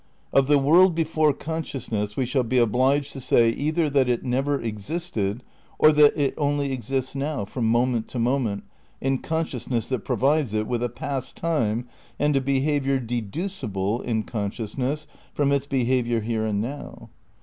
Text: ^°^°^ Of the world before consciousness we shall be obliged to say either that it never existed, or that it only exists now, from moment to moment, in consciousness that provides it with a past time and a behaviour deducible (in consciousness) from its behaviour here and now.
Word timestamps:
^°^°^ 0.01 0.03
Of 0.39 0.47
the 0.47 0.57
world 0.57 0.95
before 0.95 1.31
consciousness 1.31 2.17
we 2.17 2.25
shall 2.25 2.41
be 2.41 2.57
obliged 2.57 3.13
to 3.13 3.21
say 3.21 3.51
either 3.51 3.87
that 3.87 4.09
it 4.09 4.25
never 4.25 4.59
existed, 4.59 5.43
or 5.77 5.91
that 5.91 6.17
it 6.19 6.33
only 6.39 6.71
exists 6.71 7.13
now, 7.15 7.45
from 7.45 7.67
moment 7.69 8.07
to 8.07 8.17
moment, 8.17 8.63
in 8.99 9.19
consciousness 9.19 9.89
that 9.89 9.99
provides 10.03 10.55
it 10.55 10.65
with 10.65 10.81
a 10.81 10.89
past 10.89 11.37
time 11.37 11.85
and 12.17 12.35
a 12.35 12.41
behaviour 12.41 12.97
deducible 12.99 14.01
(in 14.01 14.23
consciousness) 14.23 15.05
from 15.35 15.51
its 15.51 15.67
behaviour 15.67 16.21
here 16.21 16.47
and 16.47 16.61
now. 16.63 17.09